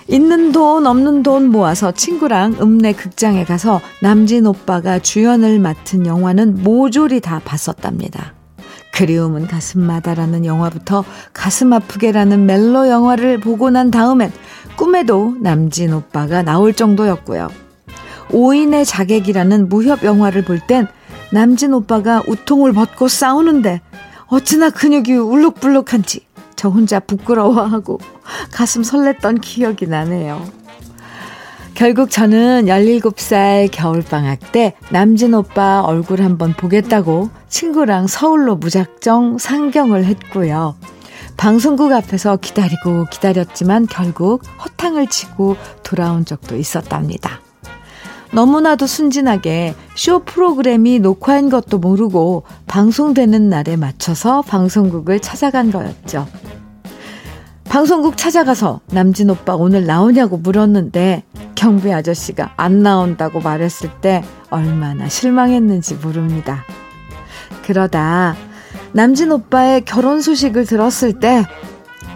있는 0.10 0.52
돈 0.52 0.86
없는 0.86 1.24
돈 1.24 1.50
모아서 1.50 1.92
친구랑 1.92 2.58
읍내 2.62 2.94
극장에 2.94 3.44
가서 3.44 3.82
남진 4.02 4.46
오빠가 4.46 5.00
주연을 5.00 5.60
맡은 5.60 6.06
영화는 6.06 6.64
모조리 6.64 7.20
다 7.20 7.42
봤었답니다. 7.44 8.37
그리움은 8.98 9.46
가슴마다라는 9.46 10.44
영화부터 10.44 11.04
가슴 11.32 11.72
아프게라는 11.72 12.48
멜로 12.48 12.88
영화를 12.90 13.40
보고 13.40 13.70
난 13.70 13.92
다음엔 13.92 14.32
꿈에도 14.76 15.36
남진 15.40 15.94
오빠가 15.94 16.42
나올 16.42 16.74
정도였고요. 16.74 17.50
5인의 18.30 18.86
자객이라는 18.86 19.70
무협 19.70 20.04
영화를 20.04 20.44
볼 20.44 20.60
땐 20.66 20.88
남진 21.32 21.74
오빠가 21.76 22.24
우통을 22.28 22.74
벗고 22.74 23.08
싸우는데 23.08 23.82
어찌나 24.28 24.72
근육이 24.72 25.14
울룩불룩한지 25.14 26.26
저 26.56 26.70
혼자 26.70 27.00
부끄러워하고 27.00 28.00
가슴 28.52 28.82
설렜던 28.82 29.42
기억이 29.42 29.86
나네요. 29.86 30.44
결국 31.76 32.10
저는 32.10 32.66
17살 32.66 33.70
겨울방학 33.72 34.52
때 34.52 34.74
남진 34.90 35.36
오빠 35.36 35.82
얼굴 35.82 36.22
한번 36.24 36.54
보겠다고 36.54 37.30
친구랑 37.50 38.08
서울로 38.08 38.56
무작정 38.56 39.38
상경을 39.38 40.06
했고요. 40.06 40.76
방송국 41.38 41.92
앞에서 41.92 42.38
기다리고 42.38 43.06
기다렸지만 43.06 43.86
결국 43.88 44.42
허탕을 44.64 45.08
치고 45.08 45.56
돌아온 45.84 46.26
적도 46.26 46.56
있었답니다. 46.56 47.42
너무나도 48.34 48.88
순진하게 48.88 49.76
쇼 49.96 50.20
프로그램이 50.20 51.00
녹화인 51.00 51.50
것도 51.50 51.78
모르고 51.78 52.44
방송되는 52.66 53.50
날에 53.50 53.78
맞춰서 53.78 54.42
방송국을 54.42 55.20
찾아간 55.20 55.72
거였죠. 55.72 56.28
방송국 57.70 58.18
찾아가서 58.18 58.82
남진 58.88 59.30
오빠 59.30 59.56
오늘 59.56 59.86
나오냐고 59.86 60.38
물었는데 60.38 61.24
경비 61.56 61.94
아저씨가 61.94 62.54
안 62.58 62.82
나온다고 62.82 63.40
말했을 63.40 63.90
때 64.02 64.24
얼마나 64.50 65.10
실망했는지 65.10 65.96
모릅니다. 65.96 66.64
그러다 67.66 68.36
남진 68.94 69.32
오빠의 69.32 69.86
결혼 69.86 70.22
소식을 70.22 70.66
들었을 70.66 71.20
때 71.20 71.46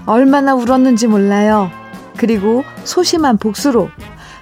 얼마나 0.05 0.55
울었는지 0.55 1.07
몰라요. 1.07 1.69
그리고 2.17 2.63
소심한 2.83 3.37
복수로 3.37 3.89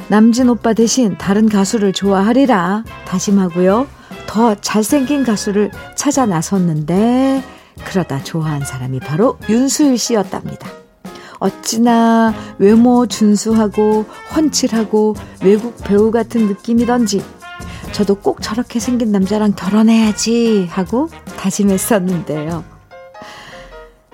남진 0.08 0.49
오빠 0.49 0.73
대신 0.73 1.17
다른 1.17 1.49
가수를 1.49 1.93
좋아하리라 1.93 2.84
다짐하고요. 3.06 3.88
더 4.28 4.56
잘생긴 4.56 5.23
가수를 5.23 5.71
찾아 5.95 6.25
나섰는데 6.25 7.43
그러다 7.86 8.23
좋아한 8.23 8.63
사람이 8.63 8.99
바로 8.99 9.38
윤수일 9.49 9.97
씨였답니다. 9.97 10.67
어찌나 11.39 12.34
외모 12.58 13.08
준수하고 13.08 14.06
훤칠하고 14.36 15.15
외국 15.43 15.78
배우 15.84 16.12
같은 16.12 16.47
느낌이던지 16.47 17.23
저도 17.91 18.15
꼭 18.15 18.41
저렇게 18.41 18.80
생긴 18.80 19.12
남자랑 19.12 19.54
결혼해야지 19.54 20.67
하고 20.69 21.10
다짐했었는데요. 21.38 22.63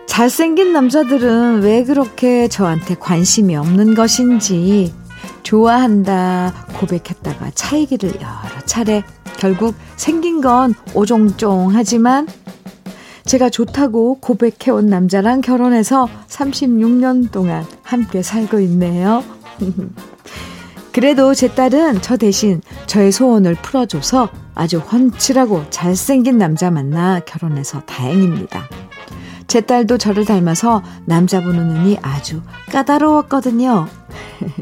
잘생긴 0.06 0.72
남자들은 0.72 1.62
왜 1.62 1.84
그렇게 1.84 2.48
저한테 2.48 2.96
관심이 2.96 3.56
없는 3.56 3.96
것인지 3.96 4.94
좋아한다 5.44 6.68
고백했다가 6.80 7.52
차이기를 7.54 8.16
여러 8.16 8.66
차례 8.66 9.04
결국 9.38 9.76
생긴 9.98 10.42
건 10.42 10.74
오종종하지만 10.94 12.28
제가 13.26 13.50
좋다고 13.50 14.20
고백해온 14.22 14.86
남자랑 14.86 15.42
결혼해서 15.42 16.08
36년 16.30 17.32
동안 17.32 17.66
함께 17.84 18.22
살고 18.22 18.60
있네요. 18.62 19.24
그래도 20.96 21.34
제 21.34 21.54
딸은 21.54 22.02
저 22.02 22.16
대신 22.16 22.62
저의 22.86 23.12
소원을 23.12 23.56
풀어줘서 23.56 24.30
아주 24.54 24.78
훤칠하고 24.78 25.70
잘생긴 25.70 26.38
남자 26.38 26.72
만나 26.72 27.20
결혼해서 27.20 27.82
다행입니다. 27.82 28.70
제 29.46 29.60
딸도 29.60 29.98
저를 29.98 30.24
닮아서 30.24 30.82
남자 31.04 31.42
보는 31.42 31.68
눈이 31.68 31.98
아주 32.02 32.42
까다로웠거든요. 32.72 33.88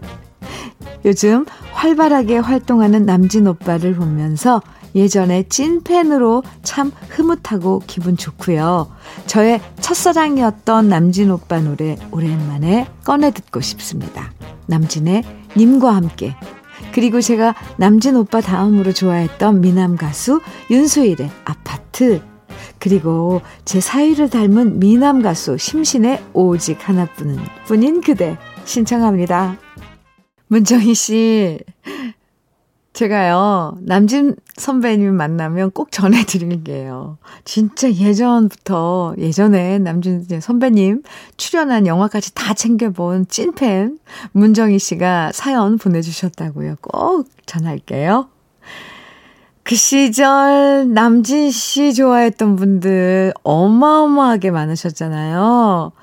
요즘 1.06 1.46
활발하게 1.72 2.40
활동하는 2.40 3.06
남진 3.06 3.46
오빠를 3.46 3.94
보면서 3.94 4.60
예전에 4.96 5.44
찐팬으로 5.44 6.44
참 6.62 6.92
흐뭇하고 7.10 7.82
기분 7.88 8.18
좋고요. 8.18 8.92
저의 9.26 9.62
첫사랑이었던 9.82 10.90
남진 10.90 11.32
오빠 11.32 11.60
노래 11.60 11.98
오랜만에 12.12 12.88
꺼내 13.04 13.32
듣고 13.32 13.62
싶습니다. 13.62 14.32
남진의 14.68 15.24
님과 15.58 15.96
함께 15.96 16.36
그리고 16.94 17.22
제가 17.22 17.56
남진 17.78 18.16
오빠 18.16 18.42
다음으로 18.42 18.94
좋아했던 18.94 19.62
미남 19.62 19.96
가수 19.96 20.42
윤수일의 20.70 21.30
아파트 21.46 22.22
그리고 22.80 23.42
제 23.66 23.80
사위를 23.80 24.30
닮은 24.30 24.80
미남 24.80 25.22
가수 25.22 25.58
심신의 25.58 26.22
오직 26.34 26.88
하나뿐인 26.88 27.40
뿐인 27.66 28.02
그대 28.02 28.38
신청합니다. 28.66 29.58
문정희 30.48 30.94
씨, 30.94 31.60
제가요, 32.94 33.76
남진 33.82 34.36
선배님 34.56 35.16
만나면 35.16 35.72
꼭 35.72 35.92
전해드릴게요. 35.92 37.18
진짜 37.44 37.92
예전부터, 37.92 39.16
예전에 39.18 39.80
남진 39.80 40.24
선배님 40.40 41.02
출연한 41.36 41.88
영화까지 41.88 42.36
다 42.36 42.54
챙겨본 42.54 43.28
찐팬 43.30 43.98
문정희 44.34 44.78
씨가 44.78 45.32
사연 45.34 45.80
보내주셨다고요. 45.80 46.76
꼭 46.82 47.28
전할게요. 47.48 48.30
그 49.64 49.76
시절 49.76 50.94
남진 50.94 51.50
씨 51.50 51.96
좋아했던 51.96 52.58
분들 52.58 53.34
어마어마하게 53.44 54.52
많으셨잖아요. 54.52 55.94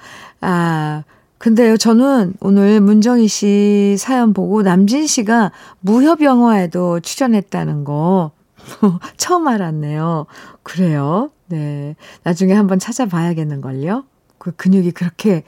아, 0.40 1.05
근데요, 1.40 1.79
저는 1.79 2.35
오늘 2.40 2.83
문정희 2.83 3.26
씨 3.26 3.96
사연 3.98 4.35
보고 4.35 4.61
남진 4.61 5.07
씨가 5.07 5.53
무협 5.81 6.20
영화에도 6.20 7.00
출연했다는 7.00 7.85
거 7.85 8.33
처음 9.16 9.48
알았네요. 9.48 10.26
그래요? 10.62 11.31
네. 11.46 11.96
나중에 12.24 12.53
한번 12.53 12.79
찾아봐야겠는걸요? 12.79 14.05
그 14.37 14.53
근육이 14.53 14.90
그렇게, 14.90 15.44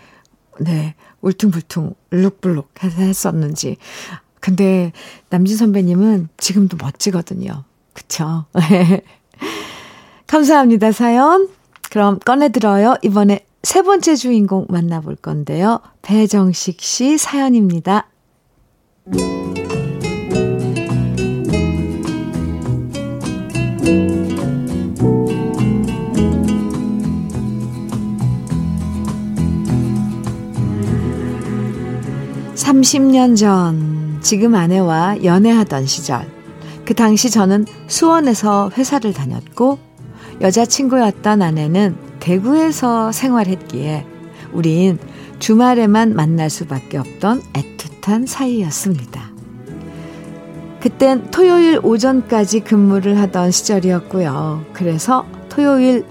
네, 0.60 0.94
울퉁불퉁, 1.20 1.92
울룩불룩 2.10 2.70
했었는지. 2.82 3.76
근데 4.40 4.92
남진 5.28 5.58
선배님은 5.58 6.30
지금도 6.38 6.78
멋지거든요. 6.80 7.64
그쵸? 7.92 8.46
감사합니다, 10.26 10.92
사연. 10.92 11.50
그럼 11.90 12.18
꺼내들어요. 12.18 12.96
이번에 13.02 13.44
세 13.62 13.82
번째 13.82 14.16
주인공 14.16 14.66
만나볼 14.68 15.16
건데요. 15.16 15.80
배정식 16.02 16.80
씨 16.80 17.16
사연입니다. 17.16 18.08
(30년) 32.56 33.36
전 33.36 34.18
지금 34.22 34.56
아내와 34.56 35.22
연애하던 35.22 35.86
시절 35.86 36.26
그 36.84 36.94
당시 36.94 37.30
저는 37.30 37.66
수원에서 37.86 38.70
회사를 38.76 39.12
다녔고 39.12 39.78
여자친구였던 40.40 41.42
아내는 41.42 42.11
대구에서 42.22 43.10
생활했기에 43.10 44.06
우린 44.52 44.96
주말에만 45.40 46.14
만날 46.14 46.50
수밖에 46.50 46.96
없던 46.98 47.42
애틋한 47.52 48.28
사이였습니다. 48.28 49.32
그땐 50.78 51.30
토요일 51.32 51.80
오전까지 51.82 52.60
근무를 52.60 53.18
하던 53.18 53.50
시절이었고요. 53.50 54.66
그래서 54.72 55.26
토요일 55.48 56.04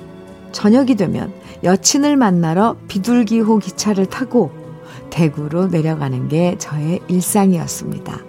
저녁이 0.52 0.96
되면 0.96 1.32
여친을 1.64 2.18
만나러 2.18 2.76
비둘기호 2.90 3.60
기차를 3.60 4.08
타고 4.08 4.52
대구로 5.12 5.68
내려가는 5.68 6.28
게 6.28 6.58
저의 6.58 7.00
일상이었습니다. 7.08 8.20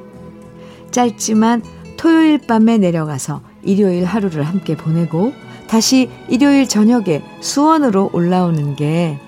짧지만 0.92 1.62
토요일 1.97 2.47
밤에 2.47 2.79
내려가서 2.79 3.42
일요일 3.62 4.05
하루를 4.05 4.45
함께 4.45 4.77
보내고 4.77 5.33
다시 5.73 6.11
일요일 6.29 6.69
저녁에 6.69 7.23
수원으로 7.41 8.11
올라오는 8.13 8.77
게 8.77 9.19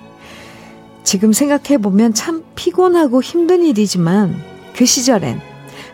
지금 1.02 1.32
생각해보면 1.32 2.12
참 2.12 2.44
피곤하고 2.54 3.22
힘든 3.22 3.64
일이지만 3.64 4.36
그 4.76 4.84
시절엔 4.84 5.40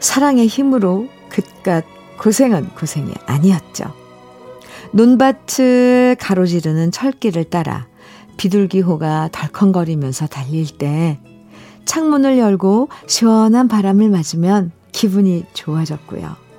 사랑의 0.01 0.49
힘으로 0.49 1.07
그깟 1.29 1.85
고생은 2.19 2.71
고생이 2.71 3.13
아니었죠. 3.27 3.95
논밭을 4.91 6.17
가로지르는 6.19 6.91
철길을 6.91 7.45
따라 7.45 7.87
비둘기호가 8.37 9.29
덜컹거리면서 9.31 10.27
달릴 10.27 10.67
때 10.67 11.21
창문을 11.85 12.39
열고 12.39 12.89
시원한 13.07 13.69
바람을 13.69 14.11
맞으면 14.11 14.73
기분이 14.91 15.45
좋아졌고요. 15.55 16.50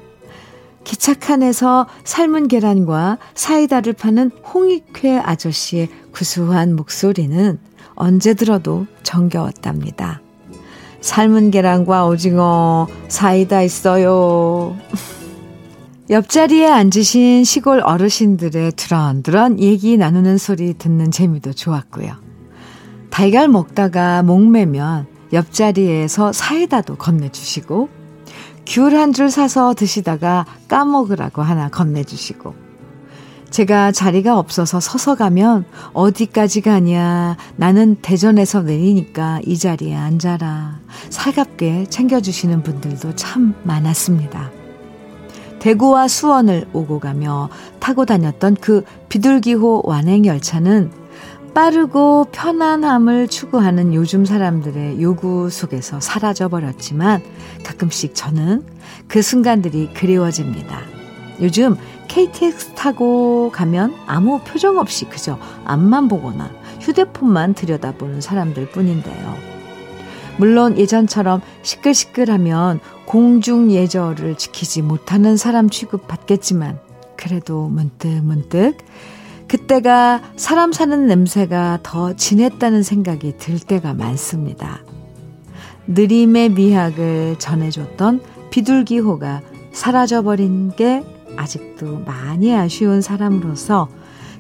기차칸에서 0.84 1.88
삶은 2.04 2.48
계란과 2.48 3.18
사이다를 3.34 3.94
파는 3.94 4.32
홍익회 4.54 5.18
아저씨의 5.18 5.90
구수한 6.12 6.76
목소리는 6.76 7.60
언제 7.96 8.34
들어도 8.34 8.88
정겨웠답니다. 9.04 10.22
삶은 11.02 11.52
계란과 11.52 12.06
오징어, 12.08 12.88
사이다 13.08 13.62
있어요. 13.64 14.76
옆자리에 16.10 16.68
앉으신 16.68 17.44
시골 17.44 17.80
어르신들의 17.80 18.74
드런드런 18.76 19.60
얘기 19.60 19.98
나누는 19.98 20.38
소리 20.38 20.74
듣는 20.74 21.10
재미도 21.10 21.54
좋았고요. 21.54 22.14
달걀 23.10 23.48
먹다가 23.48 24.22
목매면 24.24 25.08
옆자리에서 25.32 26.34
사이다도 26.34 26.98
건네주시고 26.98 28.01
귤 28.66 28.94
한 28.96 29.14
줄 29.14 29.30
사서 29.30 29.74
드시다가 29.74 30.46
까먹으라고 30.68 31.42
하나 31.42 31.70
건네주시고, 31.70 32.72
제가 33.50 33.92
자리가 33.92 34.40
없어서 34.40 34.80
서서 34.80 35.16
가면 35.16 35.66
어디까지 35.92 36.62
가냐. 36.62 37.36
나는 37.58 37.98
대전에서 38.02 38.62
내리니까 38.62 39.42
이 39.46 39.58
자리에 39.58 39.94
앉아라. 39.94 40.80
살갑게 41.10 41.88
챙겨주시는 41.90 42.64
분들도 42.64 43.16
참 43.18 43.54
많았습니다. 43.64 44.52
대구와 45.60 46.08
수원을 46.08 46.68
오고 46.72 47.00
가며 47.00 47.50
타고 47.80 48.06
다녔던 48.06 48.56
그 48.62 48.84
비둘기호 49.10 49.82
완행 49.84 50.26
열차는 50.26 50.92
빠르고 51.54 52.28
편안함을 52.32 53.28
추구하는 53.28 53.94
요즘 53.94 54.26
사람들의 54.26 55.02
요구 55.02 55.50
속에서 55.50 56.00
사라져버렸지만 56.00 57.22
가끔씩 57.66 58.16
저는 58.16 58.64
그 59.08 59.22
순간들이 59.22 59.94
그리워집니다. 59.94 60.80
요즘 61.42 61.76
KTX 62.08 62.76
타고 62.76 63.52
가면 63.52 63.96
아무 64.06 64.40
표정 64.42 64.78
없이 64.78 65.06
그저 65.06 65.38
앞만 65.66 66.08
보거나 66.08 66.52
휴대폰만 66.80 67.54
들여다보는 67.54 68.22
사람들 68.22 68.70
뿐인데요. 68.72 69.36
물론 70.38 70.78
예전처럼 70.78 71.42
시끌시끌하면 71.62 72.80
공중 73.06 73.72
예절을 73.72 74.36
지키지 74.38 74.82
못하는 74.82 75.36
사람 75.36 75.70
취급받겠지만 75.70 76.80
그래도 77.18 77.68
문득 77.68 78.08
문득 78.24 78.78
그때가 79.52 80.22
사람 80.38 80.72
사는 80.72 81.08
냄새가 81.08 81.80
더 81.84 82.16
진했다는 82.16 82.84
생각이 82.84 83.36
들 83.38 83.60
때가 83.60 83.94
많습니다. 83.94 84.80
느림의 85.88 86.52
미학을 86.52 87.36
전해줬던 87.38 88.22
비둘기호가 88.50 89.42
사라져버린 89.74 90.74
게 90.78 91.04
아직도 91.36 92.00
많이 92.06 92.56
아쉬운 92.56 93.02
사람으로서 93.02 93.90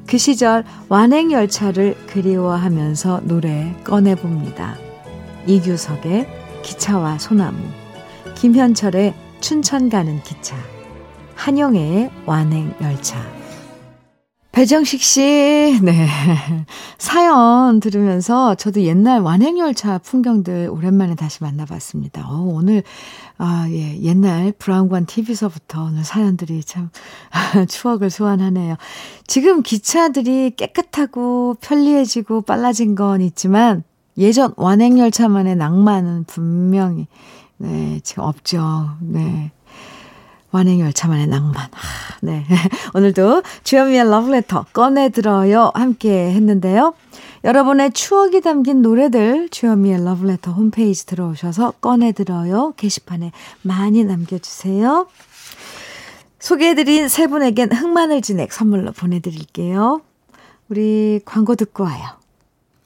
그 0.07 0.17
시절 0.17 0.63
완행열차를 0.87 1.97
그리워하면서 2.07 3.23
노래 3.25 3.75
꺼내봅니다. 3.83 4.77
이규석의 5.45 6.25
기차와 6.63 7.17
소나무, 7.17 7.57
김현철의 8.35 9.13
춘천 9.41 9.89
가는 9.89 10.23
기차, 10.23 10.55
한영애의 11.35 12.11
완행열차. 12.25 13.40
배정식 14.51 15.01
씨, 15.01 15.79
네. 15.81 16.07
사연 16.97 17.79
들으면서 17.79 18.55
저도 18.55 18.81
옛날 18.81 19.21
완행열차 19.21 19.99
풍경들 19.99 20.69
오랜만에 20.69 21.15
다시 21.15 21.41
만나봤습니다. 21.41 22.27
어, 22.29 22.41
오늘, 22.41 22.83
아, 23.37 23.65
예, 23.69 23.97
옛날 24.01 24.51
브라운관 24.51 25.05
TV서부터 25.05 25.83
오늘 25.83 26.03
사연들이 26.03 26.65
참 26.65 26.89
추억을 27.69 28.09
소환하네요. 28.09 28.75
지금 29.25 29.63
기차들이 29.63 30.55
깨끗하고 30.57 31.55
편리해지고 31.61 32.41
빨라진 32.41 32.95
건 32.95 33.21
있지만 33.21 33.83
예전 34.17 34.53
완행열차만의 34.57 35.55
낭만은 35.55 36.25
분명히, 36.25 37.07
네, 37.55 38.01
지금 38.03 38.23
없죠. 38.23 38.89
네. 38.99 39.51
완행열차만의 40.51 41.27
낭만. 41.27 41.55
아, 41.55 42.17
네. 42.21 42.45
오늘도 42.93 43.43
주현미의 43.63 44.09
러브레터 44.09 44.65
꺼내들어요. 44.73 45.71
함께 45.73 46.31
했는데요. 46.31 46.93
여러분의 47.43 47.91
추억이 47.91 48.41
담긴 48.41 48.81
노래들 48.81 49.49
주현미의 49.49 50.03
러브레터 50.05 50.51
홈페이지 50.51 51.05
들어오셔서 51.05 51.71
꺼내들어요. 51.81 52.73
게시판에 52.77 53.31
많이 53.63 54.03
남겨주세요. 54.03 55.07
소개해드린 56.39 57.07
세 57.07 57.27
분에겐 57.27 57.71
흑마늘 57.71 58.21
진액 58.21 58.51
선물로 58.51 58.91
보내드릴게요. 58.91 60.01
우리 60.69 61.19
광고 61.25 61.55
듣고 61.55 61.83
와요. 61.83 62.20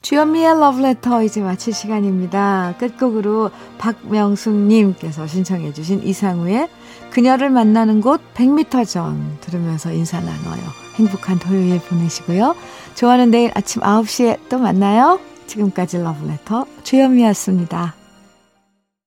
주현미의 0.06 0.60
러브레터 0.60 1.24
이제 1.24 1.40
마칠 1.40 1.74
시간입니다. 1.74 2.76
끝곡으로 2.78 3.50
박명숙님께서 3.78 5.26
신청해 5.26 5.72
주신 5.72 6.00
이상우의 6.00 6.68
그녀를 7.10 7.50
만나는 7.50 8.00
곳 8.00 8.20
100m 8.34 8.88
전 8.88 9.36
들으면서 9.40 9.90
인사 9.90 10.20
나눠요. 10.20 10.62
행복한 10.94 11.40
토요일 11.40 11.80
보내시고요. 11.80 12.54
좋아하는 12.94 13.32
내일 13.32 13.50
아침 13.54 13.82
9시에 13.82 14.38
또 14.48 14.58
만나요. 14.58 15.18
지금까지 15.48 15.98
러브레터 15.98 16.66
주현미였습니다. 16.84 18.05